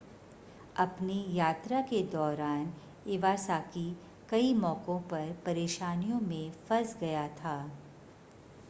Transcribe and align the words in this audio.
अपनी 0.75 1.17
यात्रा 1.33 1.81
के 1.89 2.01
दौरान 2.13 2.73
इवासाकी 3.07 3.85
कई 4.29 4.53
मौकों 4.55 4.99
पर 5.11 5.31
परेशानियों 5.45 6.19
में 6.21 6.51
फंस 6.69 6.97
गया 7.01 7.27
था 7.37 7.55